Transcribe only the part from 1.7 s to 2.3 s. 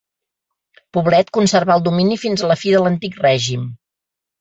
el domini